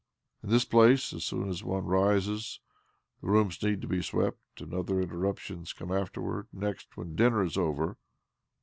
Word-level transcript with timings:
In 0.41 0.49
this 0.49 0.65
place, 0.65 1.13
as 1.13 1.23
soon 1.23 1.47
as 1.47 1.63
one 1.63 1.85
rises, 1.85 2.59
the 3.21 3.27
rooms 3.27 3.61
need 3.61 3.83
to 3.83 3.87
be 3.87 4.01
swept, 4.01 4.39
and 4.59 4.73
other 4.73 4.99
interruptions' 4.99 5.75
occur 5.79 5.95
afterwards. 5.95 6.47
Next, 6.51 6.97
when 6.97 7.15
dinner 7.15 7.43
is 7.43 7.55
over 7.55 7.97